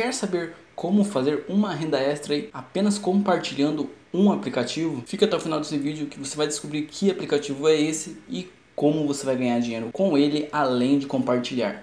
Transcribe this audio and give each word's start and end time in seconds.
quer 0.00 0.14
saber 0.14 0.54
como 0.74 1.04
fazer 1.04 1.44
uma 1.46 1.74
renda 1.74 2.00
extra 2.00 2.32
aí 2.32 2.48
apenas 2.54 2.96
compartilhando 2.96 3.90
um 4.14 4.32
aplicativo? 4.32 5.02
Fica 5.04 5.26
até 5.26 5.36
o 5.36 5.40
final 5.40 5.60
desse 5.60 5.76
vídeo 5.76 6.06
que 6.06 6.18
você 6.18 6.34
vai 6.38 6.46
descobrir 6.46 6.86
que 6.86 7.10
aplicativo 7.10 7.68
é 7.68 7.78
esse 7.78 8.16
e 8.26 8.50
como 8.74 9.06
você 9.06 9.26
vai 9.26 9.36
ganhar 9.36 9.60
dinheiro 9.60 9.90
com 9.92 10.16
ele 10.16 10.48
além 10.50 10.98
de 10.98 11.06
compartilhar. 11.06 11.80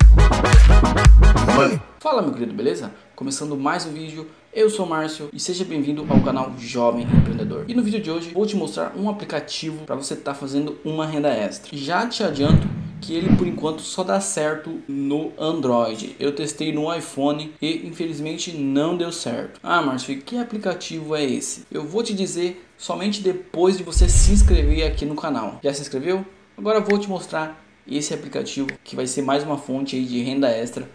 Fala 2.00 2.24
meu 2.24 2.34
querido, 2.34 2.56
beleza? 2.56 2.92
Começando 3.16 3.56
mais 3.56 3.86
um 3.86 3.92
vídeo, 3.92 4.28
eu 4.52 4.68
sou 4.68 4.88
o 4.88 4.90
Márcio 4.90 5.30
e 5.32 5.40
seja 5.40 5.64
bem-vindo 5.64 6.04
ao 6.10 6.20
canal 6.22 6.56
Jovem 6.58 7.04
Empreendedor. 7.04 7.66
E 7.68 7.76
no 7.76 7.84
vídeo 7.84 8.02
de 8.02 8.10
hoje 8.10 8.32
vou 8.32 8.48
te 8.48 8.56
mostrar 8.56 8.94
um 8.98 9.12
aplicativo 9.12 9.86
para 9.86 9.96
você 9.96 10.16
estar 10.16 10.34
tá 10.34 10.40
fazendo 10.40 10.76
uma 10.84 11.06
renda 11.06 11.30
extra. 11.30 11.70
Já 11.78 12.08
te 12.08 12.24
adianto 12.24 12.68
que 13.02 13.14
ele 13.14 13.36
por 13.36 13.48
enquanto 13.48 13.82
só 13.82 14.04
dá 14.04 14.20
certo 14.20 14.82
no 14.88 15.32
Android. 15.38 16.16
Eu 16.20 16.34
testei 16.36 16.72
no 16.72 16.94
iPhone 16.94 17.54
e 17.62 17.88
infelizmente 17.88 18.52
não 18.52 18.98
deu 18.98 19.12
certo. 19.12 19.60
Ah, 19.64 19.82
Márcio, 19.82 20.20
que 20.22 20.38
aplicativo 20.38 21.16
é 21.16 21.24
esse? 21.24 21.66
Eu 21.72 21.84
vou 21.86 22.04
te 22.04 22.14
dizer 22.14 22.66
somente 22.78 23.22
depois 23.22 23.78
de 23.78 23.84
você 23.84 24.08
se 24.08 24.32
inscrever 24.32 24.86
aqui 24.86 25.06
no 25.06 25.16
canal. 25.16 25.60
Já 25.64 25.74
se 25.74 25.82
inscreveu? 25.82 26.26
Agora 26.58 26.80
vou 26.80 26.98
te 26.98 27.08
mostrar 27.10 27.64
esse 27.88 28.14
aplicativo 28.14 28.68
que 28.84 28.96
vai 28.96 29.08
ser 29.08 29.22
mais 29.22 29.44
uma 29.44 29.58
fonte 29.58 30.04
de 30.04 30.22
renda 30.22 30.50
extra 30.50 30.88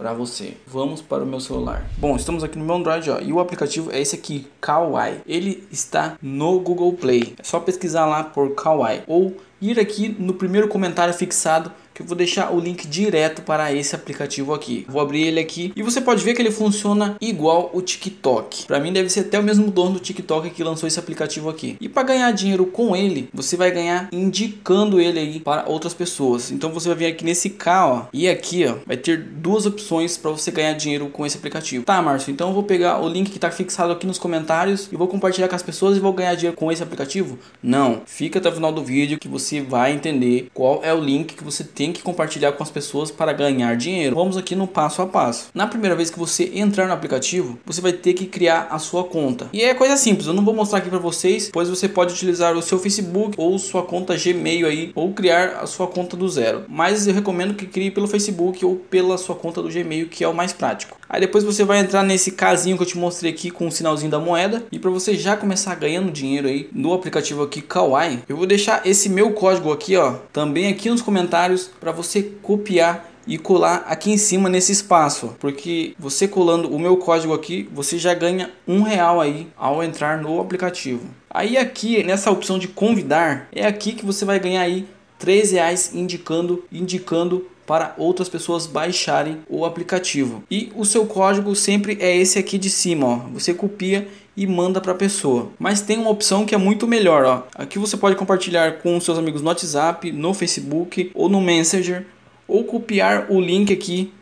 para 0.00 0.14
você. 0.14 0.56
Vamos 0.66 1.02
para 1.02 1.22
o 1.22 1.26
meu 1.26 1.40
celular. 1.40 1.84
Bom, 1.98 2.16
estamos 2.16 2.42
aqui 2.42 2.58
no 2.58 2.64
meu 2.64 2.76
Android, 2.76 3.10
ó, 3.10 3.20
e 3.20 3.34
o 3.34 3.38
aplicativo 3.38 3.92
é 3.92 4.00
esse 4.00 4.16
aqui, 4.16 4.46
Kawaii. 4.58 5.20
Ele 5.26 5.62
está 5.70 6.16
no 6.22 6.58
Google 6.58 6.94
Play. 6.94 7.34
É 7.38 7.44
só 7.44 7.60
pesquisar 7.60 8.06
lá 8.06 8.24
por 8.24 8.54
Kawaii 8.54 9.02
ou 9.06 9.36
ir 9.60 9.78
aqui 9.78 10.16
no 10.18 10.32
primeiro 10.32 10.68
comentário 10.68 11.12
fixado 11.12 11.70
que 12.00 12.04
eu 12.04 12.08
vou 12.08 12.16
deixar 12.16 12.50
o 12.52 12.58
link 12.58 12.86
direto 12.86 13.42
para 13.42 13.72
esse 13.72 13.94
aplicativo 13.94 14.54
aqui. 14.54 14.86
Vou 14.88 15.00
abrir 15.00 15.22
ele 15.22 15.38
aqui 15.38 15.72
e 15.76 15.82
você 15.82 16.00
pode 16.00 16.24
ver 16.24 16.34
que 16.34 16.40
ele 16.40 16.50
funciona 16.50 17.16
igual 17.20 17.70
o 17.74 17.82
TikTok. 17.82 18.66
Para 18.66 18.80
mim 18.80 18.92
deve 18.92 19.10
ser 19.10 19.20
até 19.20 19.38
o 19.38 19.42
mesmo 19.42 19.70
dono 19.70 19.92
do 19.92 20.00
TikTok 20.00 20.50
que 20.50 20.64
lançou 20.64 20.86
esse 20.86 20.98
aplicativo 20.98 21.48
aqui. 21.50 21.76
E 21.80 21.88
para 21.88 22.02
ganhar 22.02 22.30
dinheiro 22.32 22.64
com 22.66 22.96
ele, 22.96 23.28
você 23.32 23.56
vai 23.56 23.70
ganhar 23.70 24.08
indicando 24.12 25.00
ele 25.00 25.18
aí 25.18 25.40
para 25.40 25.68
outras 25.68 25.92
pessoas. 25.92 26.50
Então 26.50 26.72
você 26.72 26.88
vai 26.88 26.96
vir 26.96 27.06
aqui 27.06 27.24
nesse 27.24 27.50
K, 27.50 27.86
ó, 27.86 28.06
e 28.12 28.28
aqui, 28.28 28.66
ó, 28.66 28.76
vai 28.86 28.96
ter 28.96 29.18
duas 29.18 29.66
opções 29.66 30.16
para 30.16 30.30
você 30.30 30.50
ganhar 30.50 30.72
dinheiro 30.72 31.08
com 31.08 31.26
esse 31.26 31.36
aplicativo. 31.36 31.84
Tá, 31.84 32.00
Márcio, 32.00 32.30
então 32.30 32.48
eu 32.48 32.54
vou 32.54 32.62
pegar 32.62 33.00
o 33.00 33.08
link 33.08 33.30
que 33.30 33.36
está 33.36 33.50
fixado 33.50 33.92
aqui 33.92 34.06
nos 34.06 34.18
comentários 34.18 34.88
e 34.90 34.96
vou 34.96 35.06
compartilhar 35.06 35.48
com 35.48 35.54
as 35.54 35.62
pessoas 35.62 35.96
e 35.96 36.00
vou 36.00 36.12
ganhar 36.12 36.34
dinheiro 36.34 36.56
com 36.56 36.72
esse 36.72 36.82
aplicativo? 36.82 37.38
Não, 37.62 38.02
fica 38.06 38.38
até 38.38 38.48
o 38.48 38.52
final 38.52 38.72
do 38.72 38.82
vídeo 38.82 39.18
que 39.18 39.28
você 39.28 39.60
vai 39.60 39.92
entender 39.92 40.48
qual 40.54 40.80
é 40.82 40.94
o 40.94 41.00
link 41.00 41.34
que 41.34 41.44
você 41.44 41.64
tem 41.64 41.89
que 41.92 42.02
compartilhar 42.02 42.52
com 42.52 42.62
as 42.62 42.70
pessoas 42.70 43.10
para 43.10 43.32
ganhar 43.32 43.76
dinheiro. 43.76 44.16
Vamos 44.16 44.36
aqui 44.36 44.54
no 44.54 44.66
passo 44.66 45.02
a 45.02 45.06
passo. 45.06 45.48
Na 45.54 45.66
primeira 45.66 45.96
vez 45.96 46.10
que 46.10 46.18
você 46.18 46.50
entrar 46.54 46.86
no 46.86 46.92
aplicativo, 46.92 47.58
você 47.64 47.80
vai 47.80 47.92
ter 47.92 48.14
que 48.14 48.26
criar 48.26 48.68
a 48.70 48.78
sua 48.78 49.04
conta. 49.04 49.48
E 49.52 49.62
é 49.62 49.74
coisa 49.74 49.96
simples, 49.96 50.26
eu 50.26 50.34
não 50.34 50.44
vou 50.44 50.54
mostrar 50.54 50.78
aqui 50.78 50.88
para 50.88 50.98
vocês, 50.98 51.50
pois 51.52 51.68
você 51.68 51.88
pode 51.88 52.12
utilizar 52.12 52.56
o 52.56 52.62
seu 52.62 52.78
Facebook 52.78 53.34
ou 53.36 53.58
sua 53.58 53.82
conta 53.82 54.16
Gmail 54.16 54.66
aí, 54.66 54.92
ou 54.94 55.12
criar 55.12 55.60
a 55.60 55.66
sua 55.66 55.86
conta 55.86 56.16
do 56.16 56.28
zero. 56.28 56.64
Mas 56.68 57.06
eu 57.06 57.14
recomendo 57.14 57.54
que 57.54 57.66
crie 57.66 57.90
pelo 57.90 58.08
Facebook 58.08 58.64
ou 58.64 58.76
pela 58.76 59.16
sua 59.18 59.34
conta 59.34 59.62
do 59.62 59.68
Gmail, 59.68 60.08
que 60.08 60.24
é 60.24 60.28
o 60.28 60.34
mais 60.34 60.52
prático. 60.52 60.99
Aí 61.12 61.20
depois 61.20 61.42
você 61.42 61.64
vai 61.64 61.80
entrar 61.80 62.04
nesse 62.04 62.30
casinho 62.30 62.76
que 62.76 62.84
eu 62.84 62.86
te 62.86 62.96
mostrei 62.96 63.32
aqui 63.32 63.50
com 63.50 63.66
o 63.66 63.72
sinalzinho 63.72 64.12
da 64.12 64.20
moeda. 64.20 64.64
E 64.70 64.78
para 64.78 64.90
você 64.90 65.16
já 65.16 65.36
começar 65.36 65.74
ganhando 65.74 66.12
dinheiro 66.12 66.46
aí 66.46 66.70
no 66.72 66.94
aplicativo 66.94 67.42
aqui 67.42 67.60
Kawaii, 67.60 68.20
eu 68.28 68.36
vou 68.36 68.46
deixar 68.46 68.86
esse 68.86 69.08
meu 69.08 69.32
código 69.32 69.72
aqui, 69.72 69.96
ó, 69.96 70.14
também 70.32 70.68
aqui 70.68 70.88
nos 70.88 71.02
comentários 71.02 71.68
para 71.80 71.90
você 71.90 72.22
copiar 72.22 73.10
e 73.26 73.36
colar 73.36 73.84
aqui 73.86 74.10
em 74.10 74.16
cima 74.16 74.48
nesse 74.48 74.72
espaço, 74.72 75.36
porque 75.38 75.94
você 75.98 76.26
colando 76.26 76.74
o 76.74 76.78
meu 76.78 76.96
código 76.96 77.34
aqui, 77.34 77.68
você 77.72 77.98
já 77.98 78.14
ganha 78.14 78.50
um 78.66 78.82
real 78.82 79.20
aí 79.20 79.48
ao 79.56 79.82
entrar 79.82 80.18
no 80.18 80.40
aplicativo. 80.40 81.02
Aí 81.28 81.56
aqui 81.56 82.02
nessa 82.02 82.30
opção 82.30 82.58
de 82.58 82.68
convidar, 82.68 83.48
é 83.52 83.66
aqui 83.66 83.92
que 83.92 84.06
você 84.06 84.24
vai 84.24 84.38
ganhar 84.38 84.62
aí 84.62 84.86
três 85.18 85.52
reais 85.52 85.94
indicando 85.94 86.64
indicando 86.72 87.46
para 87.70 87.94
outras 87.96 88.28
pessoas 88.28 88.66
baixarem 88.66 89.42
o 89.48 89.64
aplicativo. 89.64 90.42
E 90.50 90.72
o 90.74 90.84
seu 90.84 91.06
código 91.06 91.54
sempre 91.54 91.96
é 92.00 92.16
esse 92.16 92.36
aqui 92.36 92.58
de 92.58 92.68
cima, 92.68 93.06
ó. 93.06 93.16
Você 93.32 93.54
copia 93.54 94.08
e 94.36 94.44
manda 94.44 94.80
para 94.80 94.90
a 94.90 94.96
pessoa. 94.96 95.50
Mas 95.56 95.80
tem 95.80 95.96
uma 95.96 96.10
opção 96.10 96.44
que 96.44 96.52
é 96.52 96.58
muito 96.58 96.84
melhor, 96.88 97.24
ó. 97.24 97.46
Aqui 97.54 97.78
você 97.78 97.96
pode 97.96 98.16
compartilhar 98.16 98.78
com 98.78 99.00
seus 99.00 99.16
amigos 99.16 99.40
no 99.40 99.46
WhatsApp, 99.46 100.10
no 100.10 100.34
Facebook 100.34 101.12
ou 101.14 101.28
no 101.28 101.40
Messenger 101.40 102.06
ou 102.48 102.64
copiar 102.64 103.26
o 103.30 103.40
link 103.40 103.72
aqui 103.72 104.12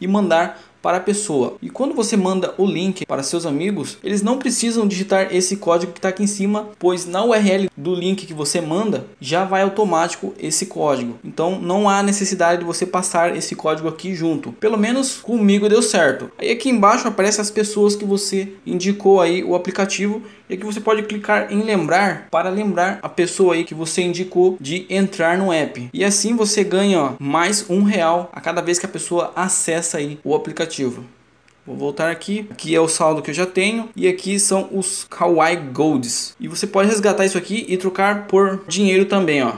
e 0.00 0.06
mandar 0.06 0.62
para 0.82 0.98
a 0.98 1.00
pessoa. 1.00 1.56
E 1.62 1.70
quando 1.70 1.94
você 1.94 2.16
manda 2.16 2.52
o 2.58 2.66
link 2.66 3.06
para 3.06 3.22
seus 3.22 3.46
amigos, 3.46 3.96
eles 4.02 4.20
não 4.20 4.38
precisam 4.38 4.86
digitar 4.86 5.34
esse 5.34 5.56
código 5.56 5.92
que 5.92 5.98
está 5.98 6.08
aqui 6.08 6.24
em 6.24 6.26
cima, 6.26 6.68
pois 6.78 7.06
na 7.06 7.24
URL 7.24 7.70
do 7.76 7.94
link 7.94 8.26
que 8.26 8.34
você 8.34 8.60
manda 8.60 9.06
já 9.20 9.44
vai 9.44 9.62
automático 9.62 10.34
esse 10.38 10.66
código. 10.66 11.18
Então 11.24 11.60
não 11.60 11.88
há 11.88 12.02
necessidade 12.02 12.60
de 12.60 12.66
você 12.66 12.84
passar 12.84 13.36
esse 13.36 13.54
código 13.54 13.88
aqui 13.88 14.14
junto. 14.14 14.52
Pelo 14.52 14.76
menos 14.76 15.16
comigo 15.16 15.68
deu 15.68 15.82
certo. 15.82 16.30
Aí 16.38 16.50
aqui 16.50 16.68
embaixo 16.68 17.06
aparece 17.06 17.40
as 17.40 17.50
pessoas 17.50 17.94
que 17.94 18.04
você 18.04 18.52
indicou 18.66 19.20
aí 19.20 19.44
o 19.44 19.54
aplicativo 19.54 20.22
e 20.48 20.54
aqui 20.54 20.66
você 20.66 20.80
pode 20.80 21.02
clicar 21.04 21.50
em 21.50 21.62
lembrar 21.62 22.28
para 22.30 22.50
lembrar 22.50 22.98
a 23.02 23.08
pessoa 23.08 23.54
aí 23.54 23.64
que 23.64 23.74
você 23.74 24.02
indicou 24.02 24.58
de 24.60 24.86
entrar 24.90 25.38
no 25.38 25.52
app. 25.52 25.88
E 25.94 26.04
assim 26.04 26.36
você 26.36 26.62
ganha 26.62 27.00
ó, 27.00 27.12
mais 27.18 27.70
um 27.70 27.82
real 27.82 28.28
a 28.32 28.40
cada 28.40 28.60
vez 28.60 28.78
que 28.78 28.84
a 28.84 28.88
pessoa 28.88 29.32
acessa 29.34 29.98
aí 29.98 30.18
o 30.22 30.34
aplicativo. 30.34 30.71
Vou 31.66 31.76
voltar 31.76 32.10
aqui. 32.10 32.46
Aqui 32.50 32.74
é 32.74 32.80
o 32.80 32.88
saldo 32.88 33.22
que 33.22 33.30
eu 33.30 33.34
já 33.34 33.46
tenho. 33.46 33.88
E 33.94 34.08
aqui 34.08 34.38
são 34.40 34.68
os 34.72 35.04
Kawaii 35.04 35.56
Golds. 35.72 36.34
E 36.40 36.48
você 36.48 36.66
pode 36.66 36.88
resgatar 36.88 37.24
isso 37.24 37.38
aqui 37.38 37.64
e 37.68 37.76
trocar 37.76 38.26
por 38.26 38.64
dinheiro 38.66 39.04
também, 39.04 39.42
ó. 39.42 39.54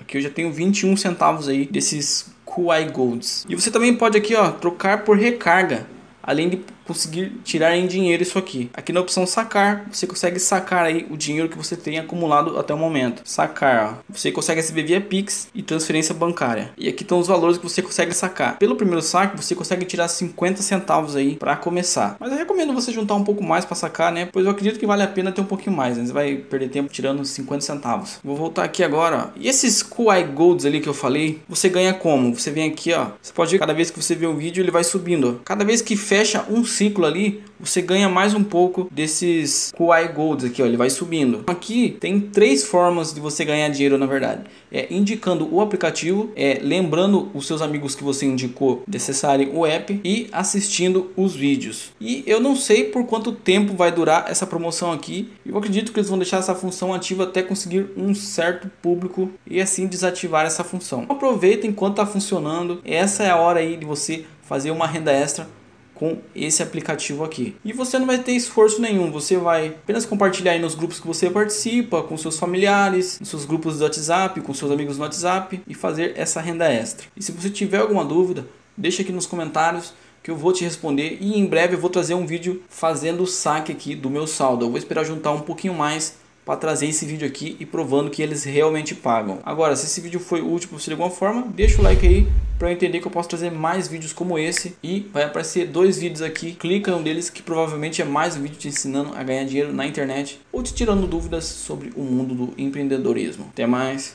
Aqui 0.00 0.16
eu 0.16 0.22
já 0.22 0.30
tenho 0.30 0.52
21 0.52 0.96
centavos 0.96 1.48
aí 1.48 1.66
desses 1.66 2.30
Kawaii 2.46 2.90
Golds. 2.90 3.44
E 3.48 3.54
você 3.54 3.70
também 3.70 3.94
pode 3.94 4.16
aqui, 4.16 4.34
ó, 4.34 4.50
trocar 4.52 5.04
por 5.04 5.18
recarga. 5.18 5.86
Além 6.22 6.48
de 6.48 6.60
conseguir 6.86 7.32
tirar 7.44 7.76
em 7.76 7.86
dinheiro 7.86 8.22
isso 8.22 8.38
aqui. 8.38 8.70
Aqui 8.72 8.92
na 8.92 9.00
opção 9.00 9.26
sacar, 9.26 9.86
você 9.90 10.06
consegue 10.06 10.38
sacar 10.38 10.86
aí 10.86 11.06
o 11.10 11.16
dinheiro 11.16 11.48
que 11.48 11.56
você 11.56 11.76
tem 11.76 11.98
acumulado 11.98 12.58
até 12.58 12.72
o 12.72 12.78
momento. 12.78 13.22
Sacar, 13.24 14.00
ó. 14.08 14.12
você 14.12 14.30
consegue 14.30 14.60
receber 14.60 14.84
via 14.84 15.00
Pix 15.00 15.48
e 15.54 15.62
transferência 15.62 16.14
bancária. 16.14 16.70
E 16.76 16.88
aqui 16.88 17.02
estão 17.02 17.18
os 17.18 17.28
valores 17.28 17.58
que 17.58 17.64
você 17.64 17.82
consegue 17.82 18.14
sacar. 18.14 18.58
Pelo 18.58 18.76
primeiro 18.76 19.02
saque, 19.02 19.36
você 19.36 19.54
consegue 19.54 19.84
tirar 19.84 20.08
50 20.08 20.62
centavos 20.62 21.16
aí 21.16 21.36
para 21.36 21.56
começar. 21.56 22.16
Mas 22.18 22.32
eu 22.32 22.38
recomendo 22.38 22.72
você 22.72 22.92
juntar 22.92 23.14
um 23.14 23.24
pouco 23.24 23.42
mais 23.42 23.64
para 23.64 23.74
sacar, 23.74 24.12
né? 24.12 24.28
Pois 24.32 24.44
eu 24.44 24.50
acredito 24.50 24.78
que 24.78 24.86
vale 24.86 25.02
a 25.02 25.08
pena 25.08 25.32
ter 25.32 25.40
um 25.40 25.46
pouquinho 25.46 25.76
mais, 25.76 25.96
né? 25.96 26.06
Você 26.06 26.12
vai 26.12 26.36
perder 26.36 26.68
tempo 26.68 26.92
tirando 26.92 27.24
50 27.24 27.60
centavos. 27.60 28.18
Vou 28.22 28.36
voltar 28.36 28.64
aqui 28.64 28.82
agora, 28.82 29.16
ó. 29.16 29.38
E 29.38 29.48
esses 29.48 29.82
QI 29.82 30.24
Golds 30.34 30.64
ali 30.64 30.80
que 30.80 30.88
eu 30.88 30.94
falei, 30.94 31.40
você 31.48 31.68
ganha 31.68 31.94
como? 31.94 32.34
Você 32.34 32.50
vem 32.50 32.68
aqui, 32.68 32.92
ó. 32.92 33.08
Você 33.20 33.32
pode 33.32 33.50
ver 33.50 33.58
cada 33.58 33.74
vez 33.74 33.90
que 33.90 34.02
você 34.02 34.14
vê 34.14 34.26
um 34.26 34.36
vídeo, 34.36 34.62
ele 34.62 34.70
vai 34.70 34.84
subindo, 34.84 35.40
ó. 35.40 35.44
Cada 35.44 35.64
vez 35.64 35.82
que 35.82 35.96
fecha 35.96 36.44
um 36.48 36.64
ciclo 36.76 37.06
ali, 37.06 37.42
você 37.58 37.80
ganha 37.80 38.06
mais 38.06 38.34
um 38.34 38.44
pouco 38.44 38.86
desses 38.90 39.72
QI 39.74 40.12
Golds 40.14 40.44
aqui, 40.44 40.62
ó, 40.62 40.66
ele 40.66 40.76
vai 40.76 40.90
subindo. 40.90 41.42
Aqui 41.46 41.96
tem 41.98 42.20
três 42.20 42.64
formas 42.64 43.14
de 43.14 43.20
você 43.20 43.46
ganhar 43.46 43.68
dinheiro, 43.70 43.96
na 43.96 44.04
verdade. 44.04 44.42
É 44.70 44.86
indicando 44.90 45.48
o 45.52 45.62
aplicativo, 45.62 46.30
é 46.36 46.58
lembrando 46.62 47.30
os 47.32 47.46
seus 47.46 47.62
amigos 47.62 47.94
que 47.94 48.04
você 48.04 48.26
indicou 48.26 48.82
de 48.86 48.98
acessarem 48.98 49.50
o 49.54 49.64
app 49.64 49.98
e 50.04 50.28
assistindo 50.32 51.10
os 51.16 51.34
vídeos. 51.34 51.92
E 51.98 52.22
eu 52.26 52.40
não 52.40 52.54
sei 52.54 52.84
por 52.84 53.06
quanto 53.06 53.32
tempo 53.32 53.74
vai 53.74 53.90
durar 53.90 54.30
essa 54.30 54.46
promoção 54.46 54.92
aqui. 54.92 55.30
Eu 55.46 55.56
acredito 55.56 55.92
que 55.92 55.98
eles 55.98 56.10
vão 56.10 56.18
deixar 56.18 56.38
essa 56.38 56.54
função 56.54 56.92
ativa 56.92 57.24
até 57.24 57.42
conseguir 57.42 57.86
um 57.96 58.14
certo 58.14 58.70
público 58.82 59.30
e 59.46 59.62
assim 59.62 59.86
desativar 59.86 60.44
essa 60.44 60.62
função. 60.62 61.06
Aproveita 61.08 61.66
enquanto 61.66 61.94
está 61.94 62.06
funcionando. 62.06 62.82
Essa 62.84 63.22
é 63.22 63.30
a 63.30 63.36
hora 63.36 63.60
aí 63.60 63.78
de 63.78 63.86
você 63.86 64.26
fazer 64.42 64.70
uma 64.70 64.86
renda 64.86 65.10
extra 65.10 65.48
com 65.96 66.18
esse 66.34 66.62
aplicativo 66.62 67.24
aqui. 67.24 67.56
E 67.64 67.72
você 67.72 67.98
não 67.98 68.06
vai 68.06 68.18
ter 68.18 68.32
esforço 68.32 68.80
nenhum, 68.80 69.10
você 69.10 69.36
vai 69.36 69.68
apenas 69.68 70.06
compartilhar 70.06 70.52
aí 70.52 70.60
nos 70.60 70.74
grupos 70.74 71.00
que 71.00 71.06
você 71.06 71.28
participa, 71.28 72.02
com 72.02 72.16
seus 72.16 72.38
familiares, 72.38 73.18
nos 73.18 73.28
seus 73.28 73.44
grupos 73.44 73.78
do 73.78 73.84
WhatsApp, 73.84 74.40
com 74.40 74.54
seus 74.54 74.70
amigos 74.70 74.98
no 74.98 75.04
WhatsApp 75.04 75.60
e 75.66 75.74
fazer 75.74 76.12
essa 76.16 76.40
renda 76.40 76.70
extra. 76.70 77.06
E 77.16 77.22
se 77.22 77.32
você 77.32 77.50
tiver 77.50 77.78
alguma 77.78 78.04
dúvida, 78.04 78.46
deixa 78.76 79.02
aqui 79.02 79.12
nos 79.12 79.26
comentários 79.26 79.92
que 80.22 80.30
eu 80.30 80.36
vou 80.36 80.52
te 80.52 80.64
responder 80.64 81.18
e 81.20 81.38
em 81.38 81.46
breve 81.46 81.76
eu 81.76 81.80
vou 81.80 81.88
trazer 81.88 82.14
um 82.14 82.26
vídeo 82.26 82.62
fazendo 82.68 83.22
o 83.22 83.26
saque 83.26 83.72
aqui 83.72 83.94
do 83.94 84.10
meu 84.10 84.26
saldo. 84.26 84.64
Eu 84.64 84.70
vou 84.70 84.78
esperar 84.78 85.04
juntar 85.04 85.30
um 85.30 85.40
pouquinho 85.40 85.72
mais 85.72 86.16
para 86.46 86.56
trazer 86.56 86.86
esse 86.86 87.04
vídeo 87.04 87.26
aqui 87.26 87.56
e 87.58 87.66
provando 87.66 88.08
que 88.08 88.22
eles 88.22 88.44
realmente 88.44 88.94
pagam. 88.94 89.40
Agora, 89.44 89.74
se 89.74 89.84
esse 89.84 90.00
vídeo 90.00 90.20
foi 90.20 90.40
útil 90.40 90.68
para 90.68 90.78
você 90.78 90.84
de 90.86 90.92
alguma 90.92 91.10
forma, 91.10 91.42
deixa 91.42 91.80
o 91.80 91.82
like 91.82 92.06
aí 92.06 92.28
para 92.56 92.68
eu 92.68 92.72
entender 92.72 93.00
que 93.00 93.06
eu 93.06 93.10
posso 93.10 93.28
trazer 93.28 93.50
mais 93.50 93.88
vídeos 93.88 94.12
como 94.12 94.38
esse 94.38 94.76
e 94.82 95.10
vai 95.12 95.24
aparecer 95.24 95.66
dois 95.66 95.98
vídeos 95.98 96.22
aqui. 96.22 96.52
Clica 96.52 96.94
um 96.94 97.02
deles 97.02 97.28
que 97.28 97.42
provavelmente 97.42 98.00
é 98.00 98.04
mais 98.04 98.36
um 98.36 98.42
vídeo 98.42 98.56
te 98.56 98.68
ensinando 98.68 99.12
a 99.14 99.24
ganhar 99.24 99.44
dinheiro 99.44 99.72
na 99.72 99.84
internet 99.84 100.40
ou 100.52 100.62
te 100.62 100.72
tirando 100.72 101.06
dúvidas 101.06 101.44
sobre 101.44 101.92
o 101.96 102.02
mundo 102.02 102.34
do 102.34 102.54
empreendedorismo. 102.56 103.46
Até 103.52 103.66
mais. 103.66 104.14